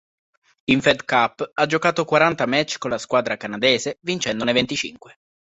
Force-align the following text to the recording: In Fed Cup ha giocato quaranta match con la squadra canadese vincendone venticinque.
In 0.71 0.81
Fed 0.81 1.05
Cup 1.05 1.51
ha 1.53 1.65
giocato 1.67 2.05
quaranta 2.05 2.47
match 2.47 2.79
con 2.79 2.89
la 2.89 2.97
squadra 2.97 3.37
canadese 3.37 3.99
vincendone 4.01 4.51
venticinque. 4.51 5.17